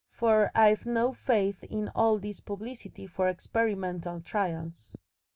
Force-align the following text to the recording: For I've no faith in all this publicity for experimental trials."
For 0.09 0.49
I've 0.55 0.87
no 0.87 1.13
faith 1.13 1.63
in 1.63 1.89
all 1.93 2.17
this 2.17 2.39
publicity 2.39 3.05
for 3.05 3.29
experimental 3.29 4.19
trials." 4.19 4.95